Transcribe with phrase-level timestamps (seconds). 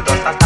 [0.00, 0.39] juntos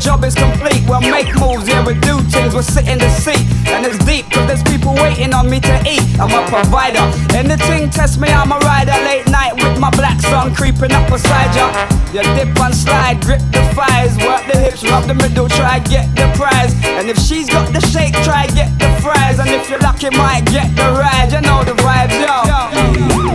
[0.00, 0.82] job is complete.
[0.88, 3.44] We'll make moves, yeah, we do things, we'll sit in the seat.
[3.68, 6.02] And it's deep, cause there's people waiting on me to eat.
[6.18, 7.04] I'm a provider.
[7.36, 8.96] Anything test me, I'm a rider.
[9.04, 11.68] Late night with my black sun creeping up beside ya.
[12.12, 16.08] You dip and slide, grip the fires, work the hips, rub the middle, try get
[16.16, 16.72] the prize.
[16.98, 19.38] And if she's got the shake, try get the fries.
[19.38, 21.30] And if you're lucky, might get the ride.
[21.30, 22.40] You know the vibes, yo.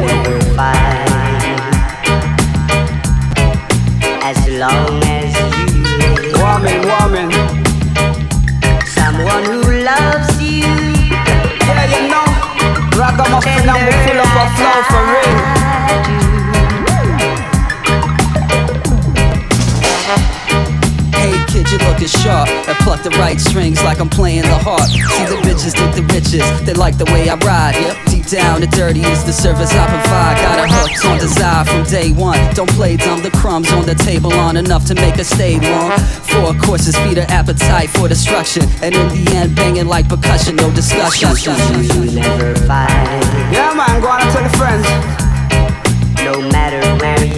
[0.01, 1.05] Never find
[4.25, 5.04] as long
[13.35, 15.35] Ragamuffin and we full of a flow for real.
[21.11, 22.47] Hey kid, you looking sharp.
[22.47, 24.87] I pluck the right strings like I'm playing the harp.
[24.87, 27.75] See the bitches think the riches, they like the way I ride.
[27.75, 30.37] Yep, down the dirty is the service I provide.
[30.41, 32.39] Got a hooked on desire from day one.
[32.53, 35.91] Don't play dumb, the crumbs on the table aren't enough to make a stay long.
[36.31, 40.71] Four courses feed her appetite for destruction, and in the end, banging like percussion, no
[40.71, 41.29] discussion.
[41.81, 43.23] You never find,
[43.53, 44.85] Yeah, man, go on and tell the friends.
[46.23, 47.34] no matter where you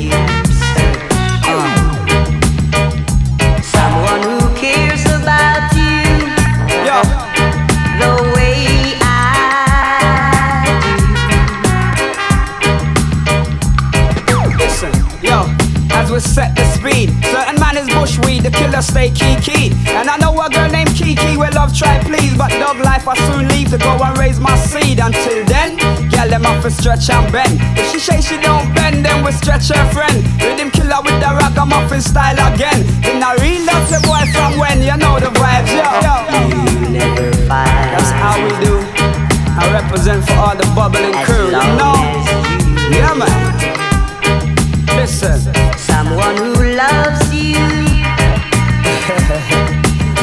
[16.07, 20.31] We set the speed, certain man is bushweed, the killer stay key And I know
[20.39, 23.77] a girl named Kiki will love try please, but dog life I soon leave to
[23.77, 25.00] go and raise my seed.
[25.00, 25.75] Until then,
[26.09, 27.59] girl them off a stretch and bend.
[27.77, 30.24] If she say she don't bend, then we stretch her friend.
[30.39, 32.88] Rhythm killer with the ragamuffin style again.
[33.04, 35.92] In a real love the boy from when you know the vibes, yo.
[36.07, 36.15] yo.
[37.51, 38.80] That's how we do.
[39.59, 42.00] I represent for all the bubbling crew, you know.
[42.95, 43.86] Yeah, man.
[46.07, 47.51] Someone who loves you.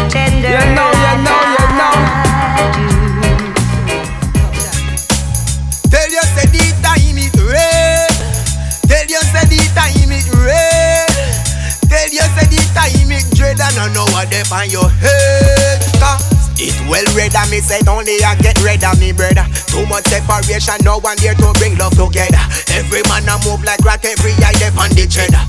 [0.09, 1.93] Tender You know, you know, you know.
[5.93, 8.09] Tell you say the time it red.
[8.89, 11.13] Tell you say the time it red.
[11.93, 15.83] Tell you say the time it dread and I know what they on your head.
[16.57, 19.45] It well red and me say only I get red of me brother.
[19.69, 22.41] Too much separation, no one here to bring love together.
[22.73, 25.43] Every man a move like rat, every eye they on the cheddar.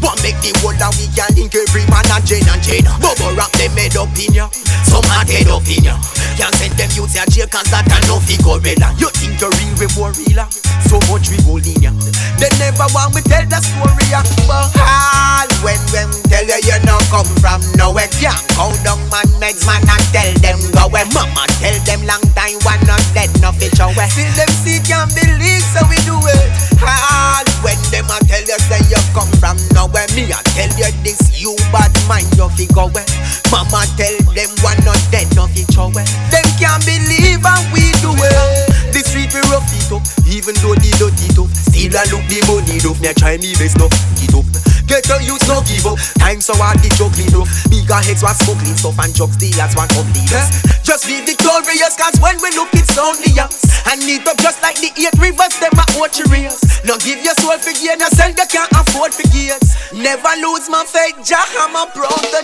[0.45, 2.85] The world that we can link every man and Jane and Jane.
[3.01, 4.45] Bubble wrap them made up in ya,
[4.85, 5.97] some hard head up in ya.
[6.37, 8.93] Can't send them youths a jail cause that a no figure gorilla.
[9.01, 10.45] You think you're real before realer?
[10.45, 10.85] Ah.
[10.85, 11.89] So much we go in ya.
[12.37, 14.21] They never want me tell the story ya.
[14.45, 15.34] But all
[15.65, 18.05] when them tell you you no come from nowhere.
[18.21, 21.09] Can't go down man meds man and tell them go where.
[21.09, 24.05] Mama tell them long time one not dead no fit where.
[24.13, 26.49] Still them see can't believe so we do it.
[26.85, 30.05] All when them a tell you say you come from nowhere.
[30.13, 33.09] Me a tell you this you bad mind you figure where.
[33.49, 36.05] Mama tell them one not dead no fit where.
[36.29, 38.74] Them can't believe how we do it.
[39.15, 41.47] Street we rough it up, even though the dirty tough.
[41.71, 44.43] Still I look the money enough, me try me best no it up.
[44.91, 47.47] Get your youth no give up, time so hard the juggling rough.
[47.71, 50.51] Bigger heads was smuggling stuff and drug dealers want come dealers.
[50.83, 53.63] Just be victorious, cause when we look it's only us.
[53.87, 56.83] And need up just like the eight rivers, them are oceans.
[56.83, 59.79] Now give your soul for gain, you sell you can't afford for gears.
[59.95, 61.87] Never lose my faith, Jah, I'm a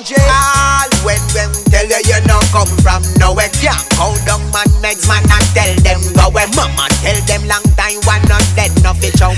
[0.07, 0.23] jail.
[0.23, 5.03] All when when tell you you no come from nowhere, can't go down man meds
[5.11, 5.80] man and tell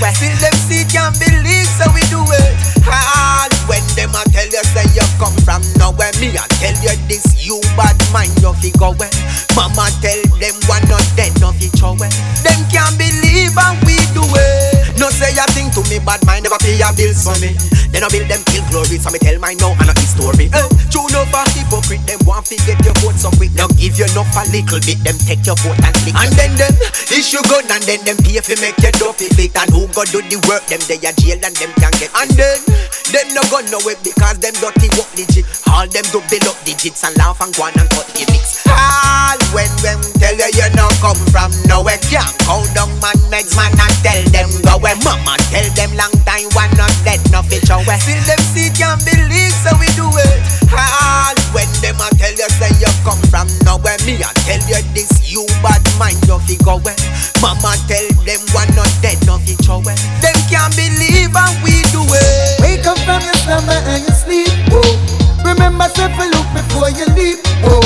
[0.04, 0.20] no fit.
[0.20, 2.52] Still them see can't believe, so we do it.
[2.84, 6.94] All when them a tell you say you come from nowhere, me I tell you
[7.08, 9.10] this you bad mind you fi go where.
[9.56, 12.12] Mama tell them one not dead, no fit show where.
[12.44, 15.00] Them can't believe how we do it.
[15.00, 17.56] No say a thing to me, bad mind never pay a bills for me.
[17.88, 20.52] They no build them kill glory, so me tell my now and not his story.
[20.52, 20.83] True
[21.14, 23.54] love a hypocrite, them want to get your vote so quick.
[23.54, 26.14] Now give you enough a little bit, them take your vote and click.
[26.18, 26.74] And then them
[27.14, 29.54] issue gun and then them pay fi make your dopey flick.
[29.54, 32.10] And who go do the work, them they a jail and them can get.
[32.18, 32.58] And then
[33.14, 35.46] them no gun no way because them dirty work legit.
[35.70, 38.66] All them do build up digits and laugh and go on and cut gimmicks.
[38.66, 43.54] All when them tell you you no come from nowhere, can't go down man meds
[43.54, 44.98] man and tell them go where.
[45.06, 48.00] Mama tell them long time one not dead, no fit show where.
[48.02, 50.40] Still them see can't believe so we do it.
[50.74, 51.03] All
[51.52, 55.10] when them a tell you say you come from nowhere, me I tell you this
[55.24, 56.96] you bad mind you fi go where.
[57.42, 59.96] Mama tell them one not dead, no fit show where.
[60.24, 62.60] Them can't believe how we do it.
[62.62, 64.48] Wake up from your slumber and your sleep.
[64.72, 64.82] Whoa.
[65.44, 67.38] Remember, step a look before you leap.
[67.60, 67.84] Whoa.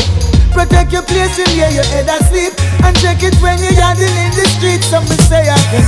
[0.55, 2.55] Protect your place in where your head asleep.
[2.87, 4.83] And check it when you're yarding in the street.
[4.87, 5.83] Some will say I can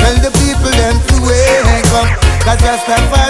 [0.00, 2.08] tell the people them to wake up.
[2.44, 3.23] Cause Rastafari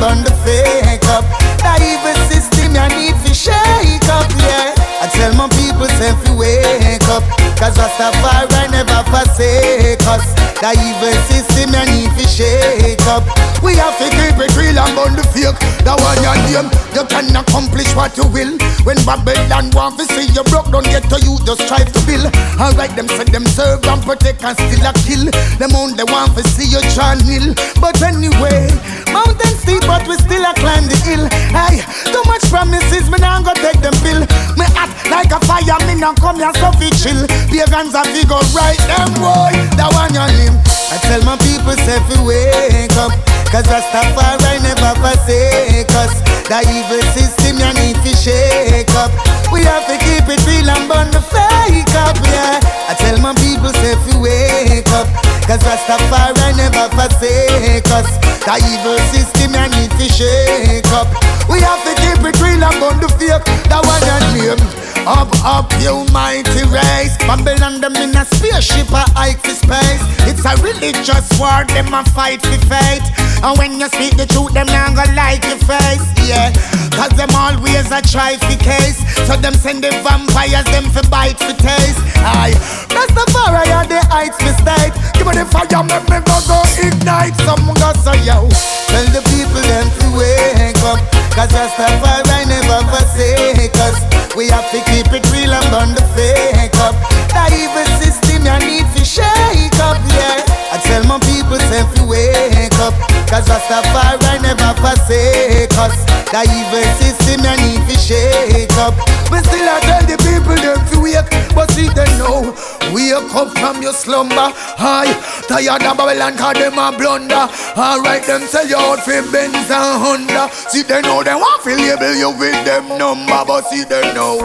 [0.00, 1.24] burn the fake up.
[1.62, 4.74] That evil system you need to shake up, yeah.
[5.00, 7.24] I tell my people, if you wake up,
[7.60, 10.24] cause Rastafari never forsake us.
[10.64, 13.24] The evil system you need to shake up.
[13.60, 15.56] We have to keep it real and burn the fake.
[15.84, 18.56] That one your name, you can accomplish what you will.
[18.88, 22.32] When Babylon want to see you broke, don't get to you, just strive to build.
[22.56, 25.28] Alright, them said them serve and protect and still a kill.
[25.60, 27.52] Them only want to see you channel.
[27.76, 28.72] But anyway,
[29.14, 31.24] mountain steep, but we still a climb the hill.
[31.54, 34.26] Hey, too much promises, me now go take them pill.
[34.58, 37.22] Me act like a fire, me now come here so fi chill.
[37.46, 40.58] Pagans a fi go right them boy, that one your name.
[40.90, 43.14] I tell my people say fi wake up,
[43.54, 46.12] cause Rastafari never forsake us.
[46.44, 49.08] The evil system you need to shake up.
[49.48, 52.60] We have to keep it real and burn the fake up, yeah.
[52.88, 55.08] I tell my people say fi wake up,
[55.44, 58.08] cause Rastafari never forsake us.
[58.44, 61.08] The evil system you need to shake up.
[61.48, 63.44] We have to keep it real and burn the fake.
[63.68, 64.84] That one your name.
[65.04, 67.16] Up, up, you mighty race.
[67.28, 70.00] Babylon them in a spaceship, a hike for space.
[70.24, 73.04] It's a religious war, them a fight for faith.
[73.44, 76.04] And when you speak the truth, them not gonna like your face.
[76.24, 76.48] Yeah,
[76.96, 79.02] cause them always a try for case.
[79.26, 82.00] So them send the vampires, them for bite for taste.
[82.22, 82.54] Aye,
[82.88, 84.94] that's the fire, yeah, the heights for state.
[85.18, 87.36] Give me the fire, make me go go ignite.
[87.44, 88.48] Some go so yo.
[88.90, 91.02] Tell the people them to wake up.
[91.34, 93.98] Cause fire, never forsake us.
[94.36, 96.94] We have to keep it real and burn the fake up.
[97.34, 100.42] The evil system you need to shake up, yeah.
[100.74, 102.94] I tell my people say to wake up.
[103.28, 105.96] Cause Rastafari never forsake us.
[106.30, 108.94] The evil system you need to shake up.
[109.30, 111.30] But still I tell the people them to wake.
[111.54, 112.54] But see they know.
[112.92, 114.52] Wake up from your slumber.
[114.78, 115.06] Hi,
[115.48, 117.48] tired of Babylon cause them a blunder.
[117.76, 120.50] Alright, them sell you out for Benz and Honda.
[120.70, 123.44] See they know they want to label you with them number.
[123.46, 124.38] But see they know.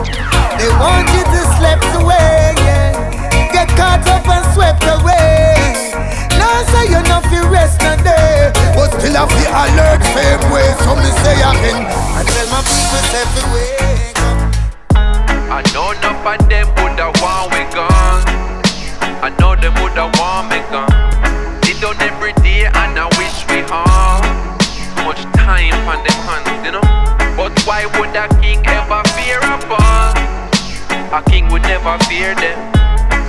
[0.57, 3.51] They want you to slip away, yeah.
[3.53, 5.68] Get caught up and swept away.
[6.49, 10.65] Now say you not feel rest a day, but still have the alert same way.
[10.81, 11.85] So me say again,
[12.17, 14.49] I tell my people say up.
[15.53, 18.25] I know enough of them woulda want we gone.
[19.21, 20.89] I know them woulda want me gone.
[21.63, 24.17] Sit down every day and I wish we all
[25.05, 26.85] much time on them hands, you know.
[27.37, 30.17] But why would a king ever fear a fall?
[31.13, 32.57] A king would never fear them.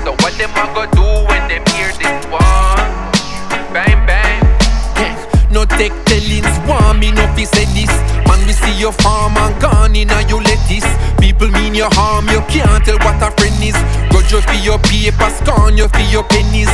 [0.05, 2.20] So what them a go do when them hear this
[8.81, 10.89] your farm and gone in and you lettuce.
[11.21, 13.77] People mean your harm, you can't tell what a friend is.
[14.09, 16.73] Grudge you for your paper, scorn you for your pennies.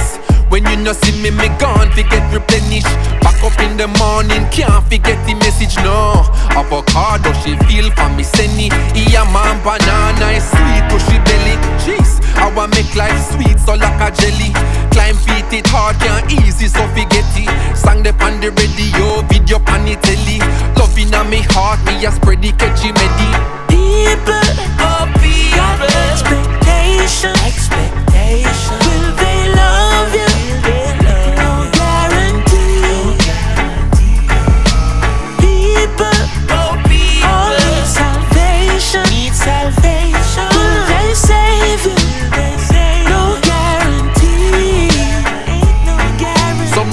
[0.49, 2.87] When you no see me, me gone, forget replenish.
[3.27, 6.23] Back up in the morning, can't forget the message, no.
[6.55, 8.71] Avocado, she feel for me, senny.
[8.95, 11.59] Yeah, man, banana is sweet to she belly.
[11.83, 12.06] Jeez,
[12.37, 14.52] I want make life sweet, so like a jelly.
[14.93, 17.49] Climb feet, it hard, can't easy, so forget it.
[17.76, 20.38] Sang the on the radio, video pan the telly.
[20.76, 23.28] Loving on me heart, me a spread the catchy medi
[23.69, 24.47] People,
[24.81, 27.35] oh people, expectation,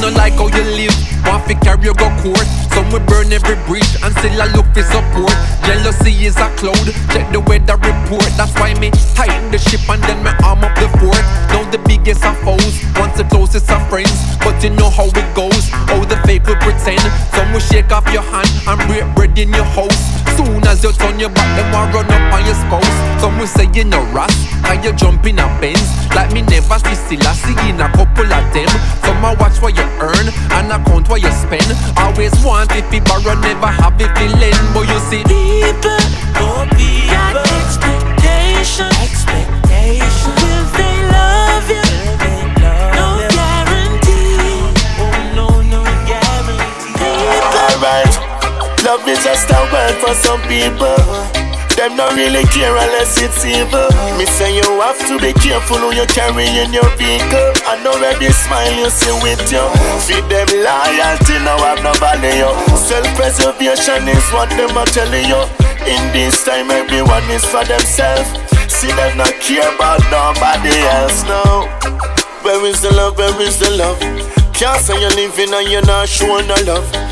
[0.03, 0.95] no like how you live,
[1.25, 4.65] want fi carry you go court Some will burn every bridge and still I look
[4.74, 5.34] for support.
[5.65, 8.25] Jealousy is a cloud, check the weather report.
[8.36, 11.22] That's why me tighten the ship and then me arm up the fort.
[11.53, 14.18] Now the biggest of foes, once the closest of friends.
[14.42, 17.01] But you know how it goes, all the fake will pretend.
[17.38, 20.01] Some will shake off your hand and break bread in your house.
[20.36, 22.96] Soon as you turn your back, them will run up on your spouse.
[23.22, 24.34] Some will say you're no ras,
[24.65, 25.86] can you jump in a Benz?
[26.15, 28.70] Like me never see still I see in a couple of them.
[29.06, 30.27] Some a watch what you earn
[30.58, 31.70] and account what you spend.
[31.98, 32.34] Always
[32.65, 36.00] want if you borrow, never have if you lend But you see People,
[36.39, 40.32] oh people, got expectation, expectation.
[40.41, 41.84] Will they love you?
[42.96, 44.63] No guarantee.
[45.00, 46.93] Oh no, no guarantee.
[47.00, 48.13] People, Alright,
[48.84, 51.42] love is just a word for some people.
[51.83, 53.91] Them don't really care unless it's evil.
[54.15, 57.51] Me say you have to be careful who you carry in your vehicle.
[57.67, 59.59] I know this smile you see with you.
[60.07, 62.47] Feed them loyalty, now have no value.
[62.79, 65.43] Self-preservation is what them are telling you.
[65.83, 68.31] In this time, everyone is for themselves.
[68.71, 71.67] See them not care about nobody else now.
[72.47, 73.17] Where is the love?
[73.17, 73.99] Where is the love?
[74.55, 77.02] Can't say you're living and you're not showing no love.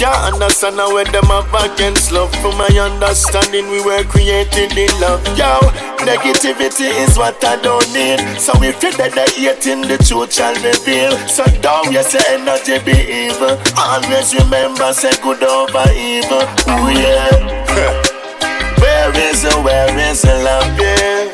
[0.00, 2.32] Can't understand how when them have against love.
[2.40, 5.20] From my understanding, we were created in love.
[5.36, 5.60] Yo,
[6.08, 8.16] negativity is what I don't need.
[8.40, 11.12] So if you're dead, hating the truth shall reveal.
[11.28, 12.96] So don't you say energy be
[13.28, 13.60] evil.
[13.76, 16.48] Always remember, say good over evil.
[16.72, 17.36] Ooh yeah.
[18.80, 21.28] Where is the, where is the love, yeah?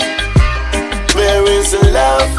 [1.15, 2.35] Where is the love?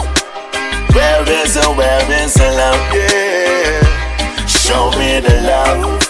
[0.91, 4.45] Where is the, where is the love, yeah?
[4.45, 6.06] Show me the love.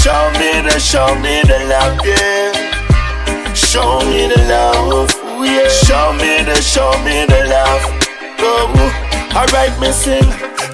[0.00, 3.52] Show me the, show me the love, yeah.
[3.52, 5.10] Show me the love,
[5.44, 5.68] yeah.
[5.68, 7.82] Show me the, show me the love.
[8.38, 10.26] Oh, alright, me sing.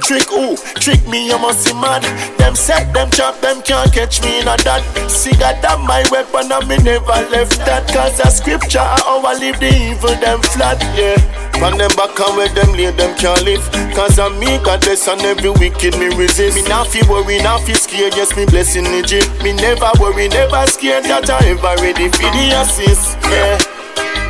[0.06, 0.56] Trick who?
[0.78, 2.02] Trick me, you must be mad.
[2.38, 4.82] Them set, them trap, them can't catch me in a that.
[5.10, 7.90] See God that my weapon and me never left that.
[7.90, 11.18] Cause the scripture I leave the evil them flat, yeah.
[11.58, 13.66] From them back and where them lay, them can't live.
[13.98, 16.54] Cause I'm me, God bless and every wicked me resist.
[16.54, 19.26] Me not feel worry, not feel scared, yes, me blessing the G.
[19.42, 23.58] Me never worry, never scared that I ever ready for the assist, yeah.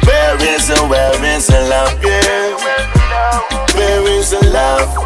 [0.08, 2.95] Where is the, where is the love, yeah?
[3.74, 4.96] Where is the love?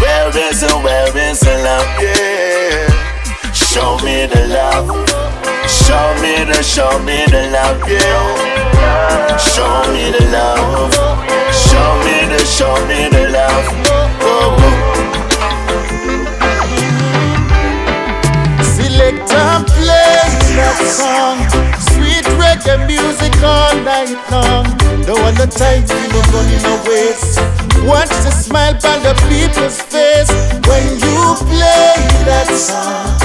[0.00, 3.52] Where is the, where is the love, yeah?
[3.52, 4.88] Show me the love.
[5.68, 9.36] Show me the, show me the love, yeah.
[9.36, 10.92] Show me the love.
[11.52, 13.66] Show me the, show me the love.
[13.86, 14.84] Oh, oh.
[18.62, 20.22] Select and play
[20.56, 21.73] that song.
[22.44, 24.64] Reggae music all night long.
[25.08, 27.16] No one the time to no running away.
[27.88, 30.28] Watch the smile on the people's face
[30.68, 31.96] when you play
[32.28, 33.16] that song.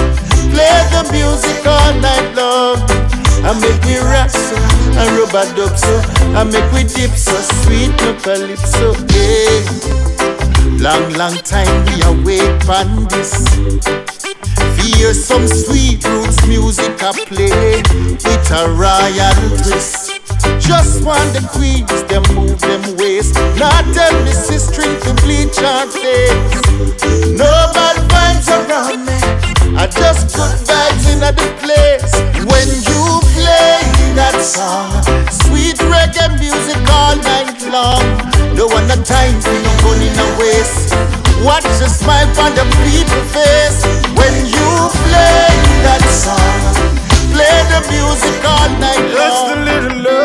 [0.56, 2.80] Play the music all night long.
[3.44, 4.56] I make we rock so,
[5.16, 5.96] rub a dub so,
[6.36, 10.00] I make we dip so, sweet no calypso, yeah.
[10.80, 14.09] Long, long time we await on this.
[14.82, 17.82] Hear some sweet roots music I play
[18.24, 20.20] with a royal twist.
[20.60, 23.36] Just want the queens, them move them waist.
[23.58, 26.56] Not tell me string to bleach her face.
[27.38, 29.20] No bad vibes around me.
[29.78, 32.14] I just good vibes in the place.
[32.48, 33.80] When you play
[34.16, 35.59] that song, sweet
[36.10, 38.02] reggae music all night long.
[38.56, 40.94] No one the time for no money a waste.
[41.44, 43.84] Watch the smile on the people face
[44.18, 44.70] when you
[45.06, 45.48] play
[45.86, 46.76] that song.
[47.34, 49.30] Play the music all night long.
[49.30, 50.19] Just a little love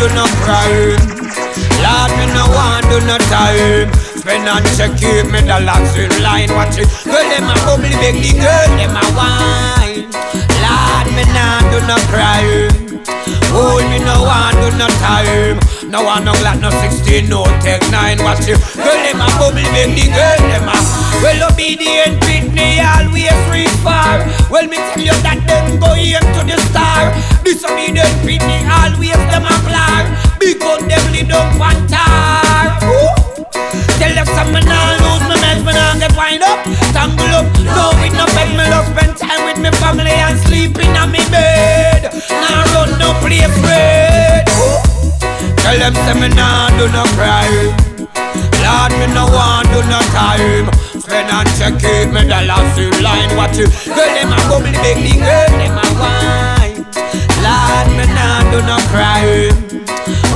[0.00, 0.96] do no crime.
[1.84, 3.92] Lord, me no want do no time.
[4.16, 6.48] Spend and check keep me the locks in line.
[6.56, 6.88] Watch it.
[7.04, 10.08] Girl, them a bubbly big the girl, them a wine.
[10.64, 12.69] Lord, me nah do no crime.
[13.60, 15.60] Oh, me no want do no time.
[15.92, 18.24] No one no glad no 16, no take 9.
[18.24, 18.56] Watch it.
[18.72, 20.76] Girl, them a bubbly big the girl, them a
[21.20, 24.24] well obedient Britney always reach far.
[24.48, 27.12] Well, me tell you that them go aim to the star.
[27.44, 29.60] Disobedient Britney always them a.
[30.40, 32.59] Big gun them lead down pantar.
[34.00, 36.64] Tell them some me nah lose me mess, me nah get wind up,
[36.96, 37.44] tangle up.
[37.76, 41.20] No with no bed, me love spend time with me family and sleeping on me
[41.28, 42.08] bed.
[42.32, 44.48] Nah run no play afraid.
[45.60, 47.76] Tell them say me nah do no crime.
[48.64, 50.72] Lord, me no want do no time.
[50.96, 53.36] Spend and check it, me last in line.
[53.36, 56.88] Watch it, girl them a bubbly big girl them a wine.
[57.44, 59.69] Lord, me nah do no crime.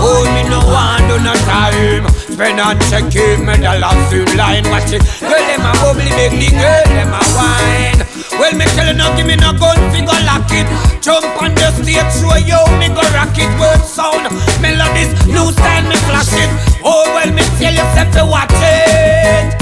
[0.04, 2.04] Oh, me no want do no time.
[2.28, 4.68] Spend and check it, me last in line.
[4.68, 8.00] Watch it, girl them a bubbly big the girl them a wine.
[8.38, 10.66] Well, me tell you no, give me no gun, fi go lock it.
[11.00, 13.48] Jump on the stage, show you me go rock it.
[13.56, 14.28] Word sound,
[14.60, 16.50] melodies, new style, me flash it.
[16.84, 19.56] Oh, well, me tell you, say fi watch it.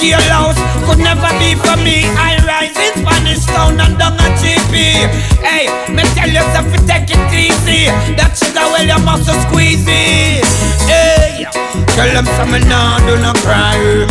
[0.00, 0.56] Jailhouse
[0.88, 2.08] could never be for me.
[2.16, 5.08] I rise in Spanish town and down a GP.
[5.44, 7.92] Hey, me tell you, say fi take it easy.
[8.16, 8.39] That sugar,
[8.86, 10.44] well, you must squeeze it.
[10.88, 11.46] Hey,
[11.94, 14.08] tell them some me nah do no crime.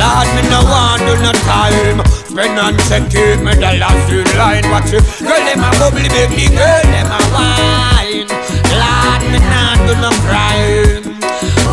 [0.00, 2.00] Lord, me no want do no time.
[2.28, 4.70] Spend and check it, me the last in line.
[4.70, 8.28] Watch it, girl, them a bubbly baby, girl, them a wine.
[8.80, 10.83] Lord, me nah do no crime.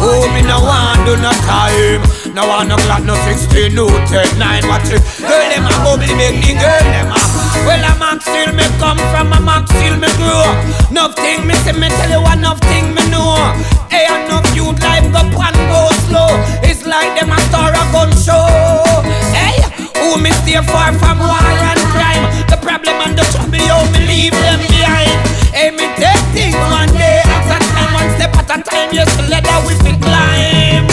[0.03, 2.01] Oh, me no want do no time.
[2.33, 4.67] No want no glad, no 16, no 10, 9.
[4.67, 7.19] Watch it, girl, them a bubbly baby, girl, them a.
[7.67, 10.47] Well, a max still me come from, a max still me grow.
[10.89, 13.35] Nothing me say, me tell you one, nothing me know.
[13.91, 16.31] Hey, enough youth life go pan go slow.
[16.63, 18.47] It's like them a star a gun show.
[19.35, 19.59] Hey,
[19.99, 22.25] who me stay far from war and crime?
[22.49, 25.13] The problem and the trouble, yo, me leave them behind.
[25.51, 27.70] Hey, me take things one day at a time, one
[28.21, 28.89] step at a time.
[28.93, 30.85] Yes, leather we fi climb.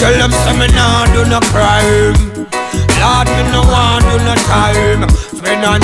[0.00, 2.16] Tell them say me nah do no crime.
[3.00, 5.04] Lord, me no want do no time.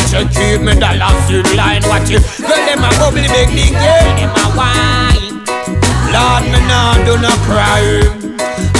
[0.08, 1.84] Check keep me the last in line.
[1.88, 5.36] Watch it, girl them a bubbly big the girl them a wine.
[6.12, 8.36] Lord, me nah do no crime.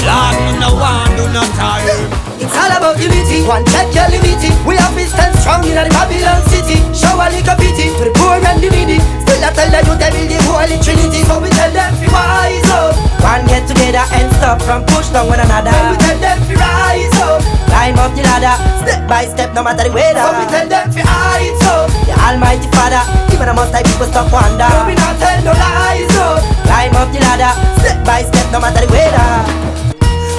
[0.08, 2.08] Lord, me no want do no time.
[2.40, 5.86] It's all about unity, one check your limit We have to stand strong in the
[5.94, 8.98] Babylon city Show a little pity to the poor and the needy
[9.42, 11.26] I tell the youth they build the holy trinity.
[11.26, 12.94] So we tell them to rise up.
[13.22, 15.70] One get together and stop from push down one another.
[15.70, 17.42] And we tell them to rise up.
[17.66, 20.22] Climb up the ladder, step by step no matter the weather.
[20.22, 21.90] So we tell them to rise up.
[22.07, 23.02] The almighty father,
[23.35, 24.68] even the most high people stop wonder.
[24.70, 26.40] So we not tell no lies up.
[26.66, 27.52] Climb up the ladder,
[27.83, 29.26] step by step no matter the weather.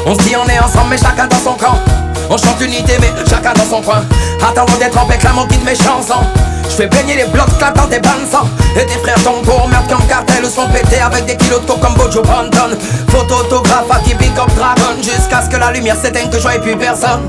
[0.06, 1.80] On se dit on est ensemble mais chacun dans son camp
[2.30, 4.04] On chante unité mais chacun dans son coin.
[4.42, 6.26] Attendons d'être en réclamant guide mes chansons.
[6.70, 8.48] Je fais baigner les blocs clap dans tes bandes sang.
[8.76, 11.94] Et tes frères pour meurtre comme cartel Sont pétés avec des kilos de coke comme
[11.96, 12.76] Bojo Banton
[13.10, 16.76] Photo autographe à up dragon Jusqu'à ce que la lumière s'éteigne que je vois plus
[16.76, 17.28] personne.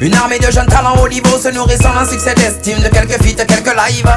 [0.00, 3.44] Une armée de jeunes talents au niveau se nourrissant d'un succès d'estime de quelques feats,
[3.44, 4.12] quelques lives.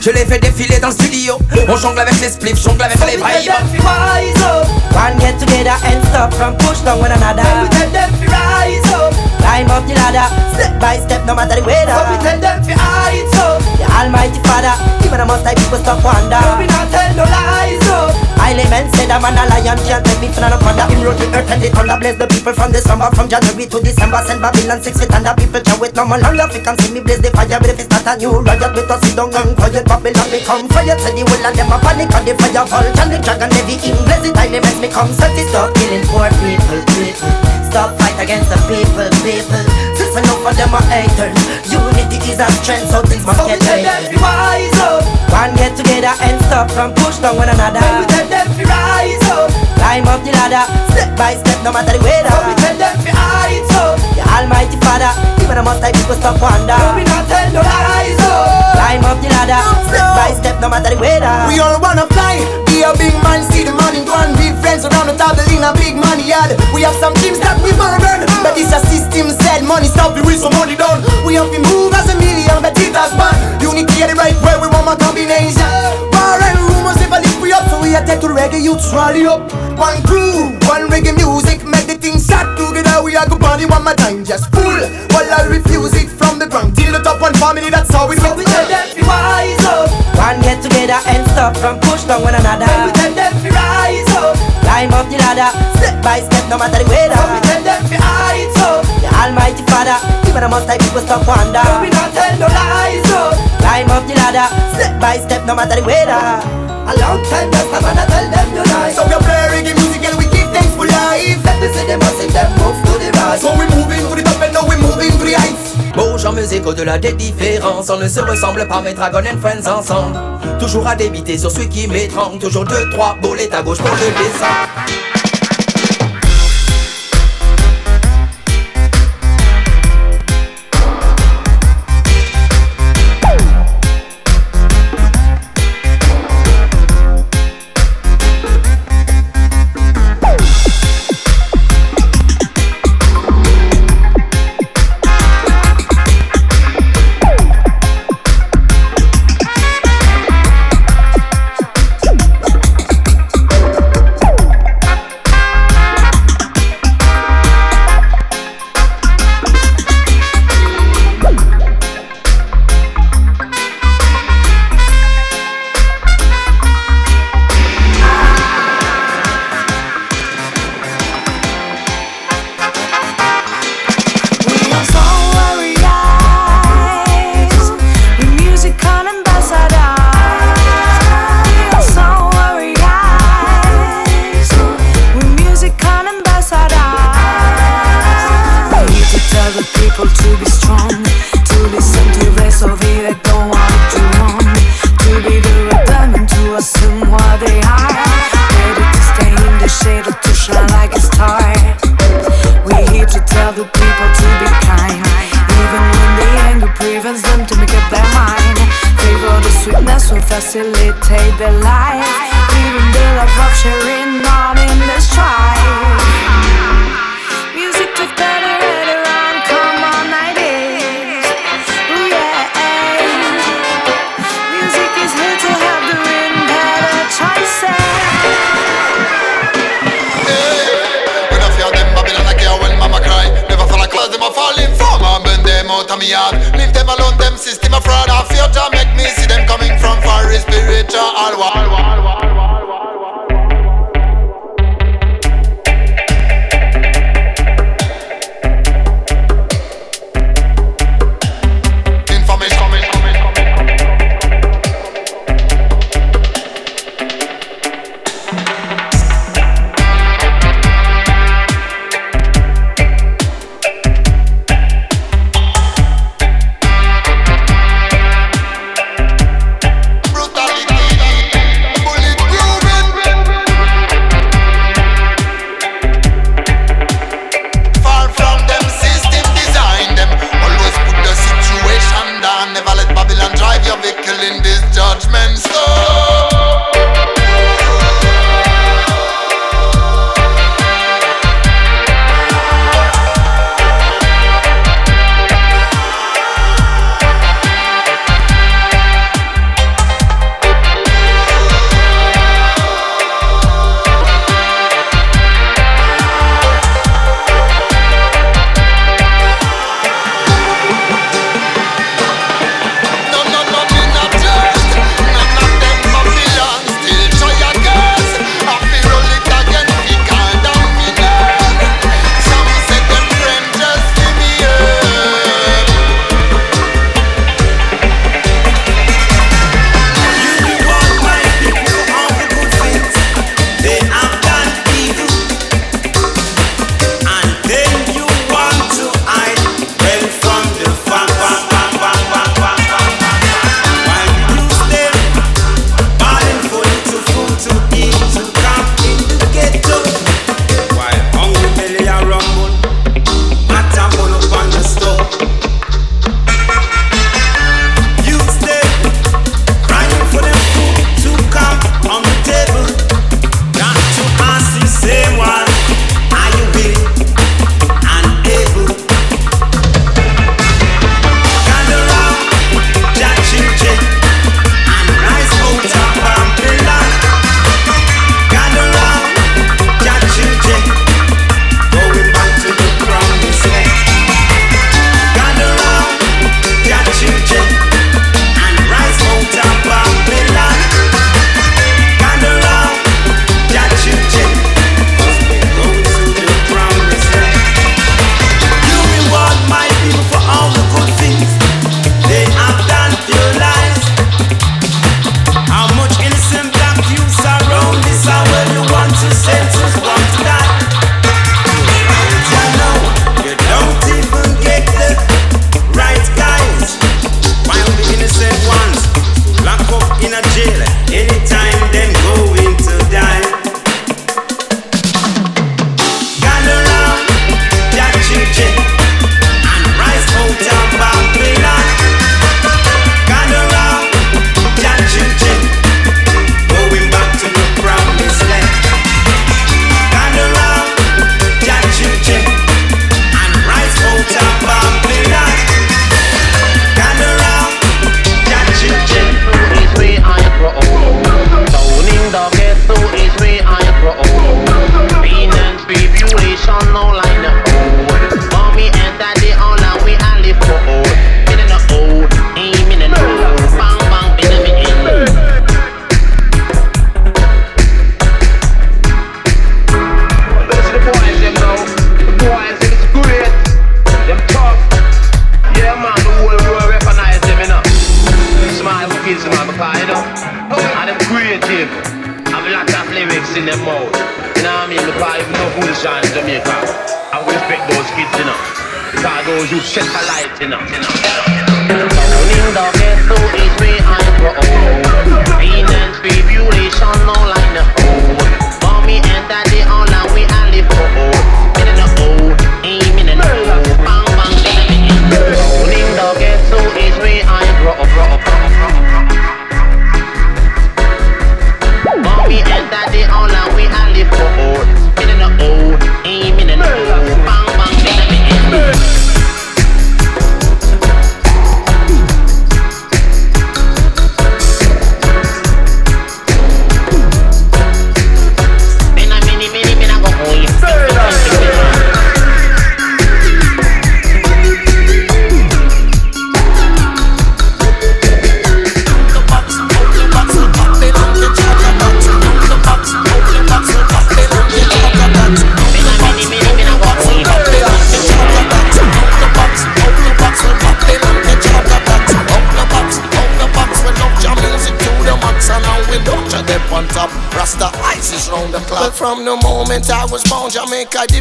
[0.00, 1.38] Je les fais défiler dans le studio.
[1.68, 3.24] On jongle avec les spliffs, jongle avec les vibes.
[3.24, 4.66] rise up.
[4.94, 7.42] One get together and stop from push down one another.
[7.62, 9.12] we tell them to rise up.
[9.38, 11.92] Climb up the ladder, step by step, no matter the weather.
[11.92, 13.60] So we tell them to rise up.
[13.78, 16.38] The Almighty Father, even the most high people stop wonder.
[16.38, 18.27] So we not tell no lies up.
[18.38, 20.86] Highly men said I'm an a lion can't take me for no ponder.
[20.88, 23.66] Him wrote the earth and the thunder, bless the people from the summer, from January
[23.66, 24.22] to December.
[24.24, 26.46] Send Babylon six feet under people can wait no more longer.
[26.48, 28.72] If you can see me blaze the fire, but if it's not a new riot,
[28.72, 29.84] we don't sit down and quiet.
[29.84, 30.96] Babylon become fire.
[30.98, 32.88] Say the will of them a panic and the fire fall.
[32.96, 35.34] Can the dragon heavy in blaze it, highly men become set.
[35.50, 37.37] Stop killing poor people, people.
[37.68, 39.62] Stop fight against the people, people.
[39.92, 41.36] Since enough of them are haters,
[41.68, 44.16] unity is our strength, so things must get better.
[44.16, 45.04] rise up.
[45.28, 47.84] One get together and stop from push down one another.
[48.00, 49.52] we tell them to rise up.
[49.76, 50.64] Climb up the ladder,
[50.96, 52.32] step by step, no matter the weather.
[52.32, 53.96] So we tell them to rise up.
[54.16, 55.12] The Almighty Father,
[55.44, 56.72] even the most high people stop wonder.
[56.96, 58.80] we not tell no lies up.
[58.80, 59.60] Climb up the ladder,
[59.92, 61.36] step by step, no matter the weather.
[61.52, 62.40] We all wanna fly,
[62.78, 65.66] be a big man, see the money, go and be friends around the table in
[65.66, 66.54] a big money yard.
[66.70, 70.22] We have some dreams that we burn, but it's a system said money stop the
[70.22, 71.02] with some money done.
[71.26, 73.34] We have to move as a million, but it has one.
[73.58, 75.66] Unity the right way, we want my combination.
[76.14, 79.40] Bar and rumors never lift we up, so we attack to reggae youth rally up.
[79.80, 83.02] One crew, one reggae music, make the thing start together.
[83.02, 84.78] We are go on Everybody want my time, just full.
[85.10, 86.76] Well, I'll refuse it from the ground.
[86.76, 89.90] Till the top one family, that's how it So we tell them to wise up.
[90.20, 92.68] One get together and stop from push down one another.
[92.68, 94.36] Then we tell them to rise up.
[94.62, 97.16] Climb up the ladder, step by step, no matter the weather.
[97.16, 98.84] So we tell them to heights up.
[99.00, 101.64] The Almighty Father, even the most high people stop wonder.
[101.64, 103.34] So we not tell no lies up.
[103.58, 106.77] Climb up the ladder, step by step, no matter the weather.
[106.88, 108.96] A long time just a man I tell them lies.
[108.96, 111.36] So we play reggae music and we give thanks for life.
[111.44, 113.38] Let me see them and them move to the right.
[113.38, 115.76] So we moving to the top and now we moving to the heights.
[115.94, 119.66] Bouge en musique au-delà des différences On ne se ressemble pas mais Dragon and Friends
[119.68, 120.16] ensemble
[120.60, 123.96] Toujours à débiter sur celui qui m'étrangle Toujours deux, trois boulettes à gauche pour le
[123.96, 125.17] descendre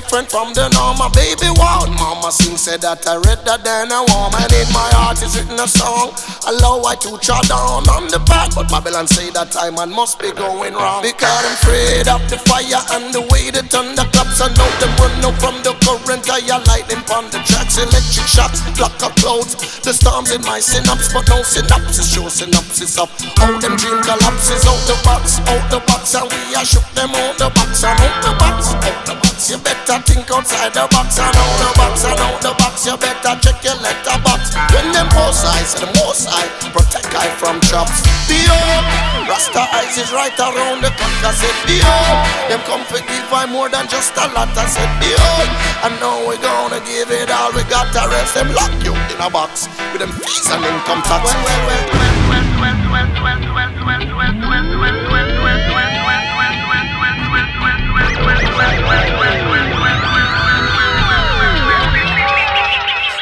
[0.08, 0.96] different from the norm.
[0.96, 4.32] My baby wild mama sing said that I read that then I warm.
[4.40, 6.16] And in my heart is written a song.
[6.48, 8.56] Allow I to trod down on the path.
[8.56, 11.04] But Babylon say that time man must be going wrong.
[11.04, 14.40] Because I'm afraid of the fire and the way the thunder claps.
[14.40, 16.24] I know them run out from the current.
[16.32, 19.60] I lightning on the tracks, electric shocks, block up clouds.
[19.84, 23.12] The storms in my synapse, but no synapses show synapses up.
[23.44, 27.12] All them dream collapses out the box, out the box, and we are shook them
[27.12, 29.17] out the box and out the box, out the box.
[29.48, 32.84] You better think outside the box and out the box and out the box.
[32.84, 34.52] You better check your letterbox.
[34.76, 36.44] When them sides, and the most I
[36.76, 38.04] protect I from chops.
[38.28, 38.84] Behold,
[39.24, 41.16] Rasta eyes is right around the clock.
[41.24, 42.20] I said, behold,
[42.52, 44.52] them come for give I more than just a lot.
[44.52, 47.56] I said, behold, I know we're gonna give it all.
[47.56, 51.08] We got to rest them lock you in a box with them fees and income
[51.08, 51.24] tax.
[51.24, 52.48] Well, well, well,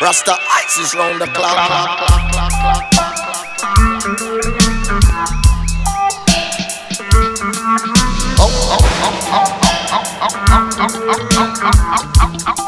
[0.05, 1.57] Rasta ice is round the clock.
[12.47, 12.64] Out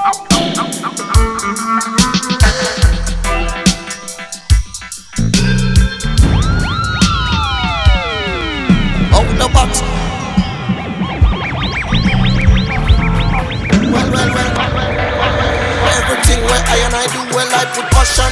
[17.08, 18.28] I do, well, I put passion.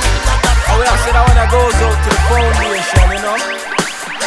[0.67, 3.39] Oh, yeah, so that one that goes out to the foundation, you know?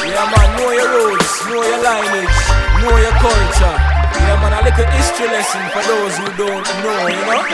[0.09, 2.40] Yeah, man, know your roots, know your lineage,
[2.80, 3.76] know your culture.
[4.24, 7.44] Yeah, man, a little history lesson for those who don't know, you know?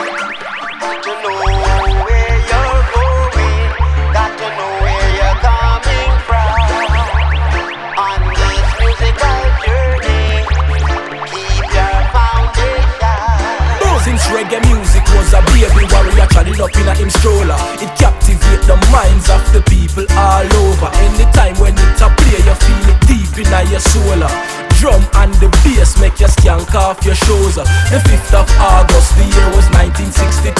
[1.03, 1.64] To know
[16.55, 17.57] trotted up in a him stroller.
[17.83, 20.89] It captivate the minds of the people all over.
[20.95, 25.47] Anytime when it a play you feel it deep in your soul Drum and the
[25.63, 30.51] bass make you skank off your shoes The 5th of August, the year was 1962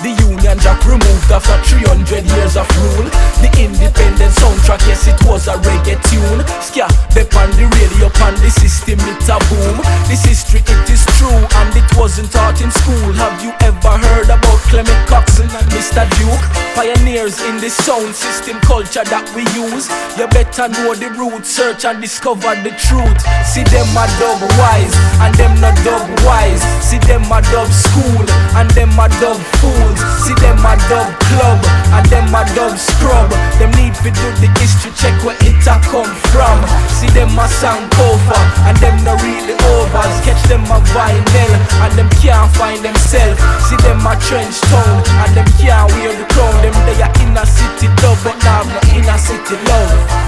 [0.00, 3.08] The Union Jack removed after 300 years of rule.
[3.44, 6.40] The independent soundtrack, yes it was a reggae tune.
[6.62, 9.78] Ska, dep on the radio, on the system it a boom.
[10.08, 13.12] This history it is true and it wasn't taught in school.
[13.20, 16.04] Have you ever heard about Clement Coxsone and Mr.
[16.18, 16.44] Duke?
[16.74, 19.88] Pioneers in the sound system culture that we use.
[20.16, 23.20] You better know the roots, search and discover the truth
[23.52, 26.64] See them a dub wise and them not dub wise.
[26.80, 28.24] See them a dub school
[28.56, 30.00] and them a dub fools.
[30.24, 31.60] See them a dub club
[31.92, 33.28] and them a dub scrub.
[33.60, 36.64] Them need to do the history check where it a come from.
[36.96, 40.16] See them a sound cover and them not really overs.
[40.24, 41.52] Catch them a vinyl
[41.84, 43.36] and them can't find themselves.
[43.68, 46.56] See them a trench town and them can't wear the crown.
[46.64, 50.21] Them they are inner city dub but now no inner city love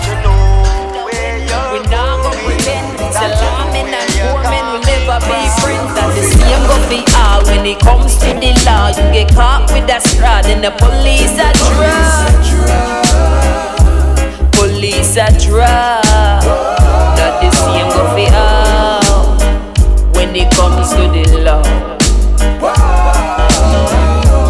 [7.65, 11.33] when it comes to the law You get caught with that strad and the police
[11.41, 12.37] a drag
[14.53, 16.45] Police a drag
[17.17, 19.39] That the same go be all
[20.13, 21.65] When it comes to the law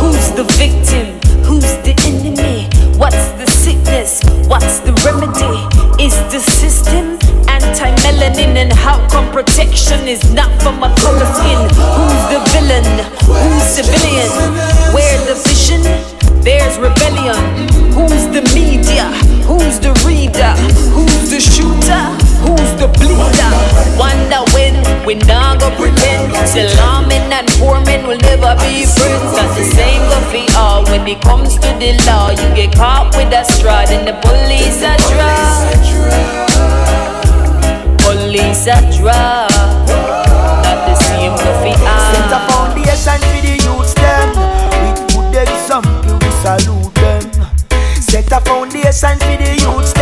[0.00, 1.20] Who's the victim?
[1.44, 2.68] Who's the enemy?
[2.98, 4.22] What's the sickness?
[4.48, 5.73] What's the remedy?
[8.72, 11.60] how come protection is not for my color skin?
[11.96, 12.86] Who's the villain?
[13.26, 14.30] Who's civilian?
[14.94, 15.82] Where the vision?
[16.42, 17.36] There's rebellion.
[17.92, 19.06] Who's the media?
[19.48, 20.52] Who's the reader?
[20.94, 22.04] Who's the shooter?
[22.44, 23.52] Who's the bleeder?
[23.98, 24.74] Wonder when
[25.06, 29.64] we not gonna pretend Still lawmen and poor men will never be friends Cause the
[29.64, 33.44] same go for all when it comes to the law You get caught with a
[33.44, 35.64] straw then the police are drawn
[38.34, 39.46] Police are draw.
[39.86, 41.78] Not the same go for.
[42.10, 44.28] Set a foundation for the youths them.
[44.82, 47.22] With good example we salute them.
[48.02, 49.93] Set a foundation for the youths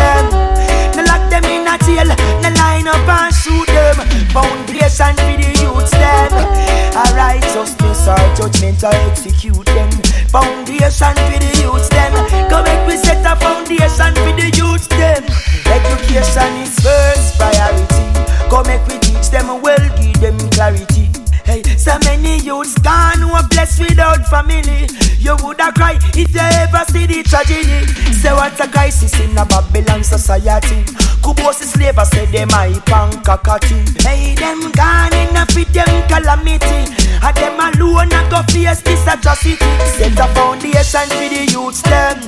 [32.42, 34.02] say them I pankakati.
[34.02, 36.90] Hey, them gone in a fit them calamity.
[37.22, 39.56] And them alone a go face this atrocity.
[39.86, 42.18] Set a foundation for the youths them.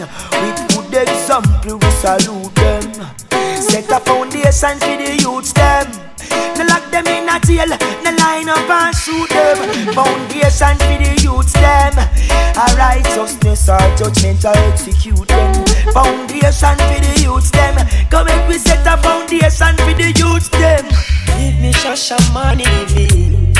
[0.41, 2.93] With good example we salute them.
[3.61, 5.45] Set a foundation for the lock
[7.47, 9.57] them in a jail, no line up and shoot them.
[9.95, 11.93] Foundation for the youths them.
[12.57, 15.65] A righteousness or judgment or execute them.
[15.93, 17.77] Foundation for the youths them.
[18.11, 20.85] Come make we set a foundation for the youths them.
[21.39, 23.55] Give me shasha money living.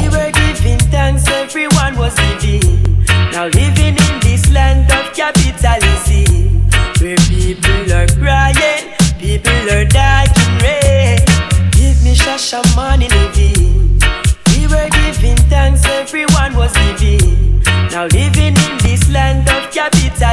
[0.00, 3.04] We were giving thanks, everyone was giving.
[3.32, 6.68] Now living in this land of capitalism,
[7.00, 10.21] where people are crying, people are dying.
[12.32, 12.38] Ray.
[12.38, 14.00] Give money living.
[14.56, 17.60] We were giving thanks, everyone was giving.
[17.90, 20.31] Now living in this land of capitalism,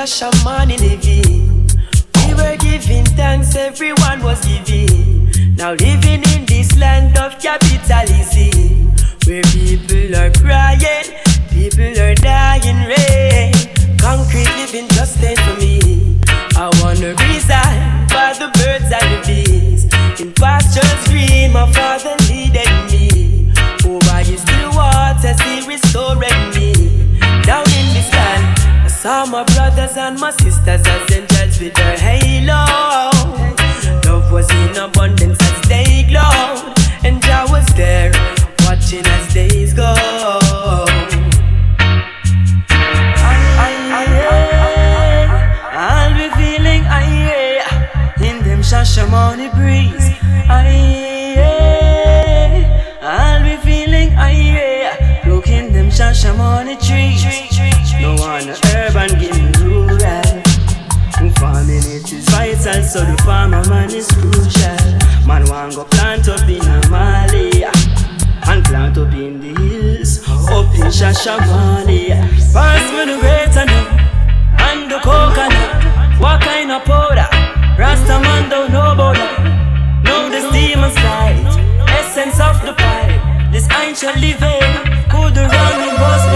[0.00, 1.68] Shasha money living.
[2.16, 5.28] We were giving thanks, everyone was giving.
[5.56, 8.92] Now living in this land of capitalism,
[9.26, 11.04] where people are crying,
[11.50, 12.80] people are dying.
[12.88, 13.52] Ray.
[13.98, 16.18] Concrete living just ain't for me.
[16.56, 17.69] I wanna resign
[29.90, 32.64] brothers and my sisters as angels with their halo.
[34.04, 38.12] Love was in abundance as they glowed, and I was there
[38.64, 39.29] watching as
[62.90, 64.74] so the farmer man is crucial.
[65.24, 67.70] Man want go plant up in Amalia
[68.50, 70.18] and plant up in the hills,
[70.50, 72.18] up in Shashamane.
[72.52, 73.70] Pass me the great and
[74.66, 76.18] and the coconut.
[76.18, 77.30] What kind of powder?
[77.78, 80.02] Rasta man don't know about that.
[80.02, 81.46] Know the steam and slide,
[81.94, 83.52] essence of the pipe.
[83.52, 84.66] This ancient living
[85.06, 86.26] could run me bust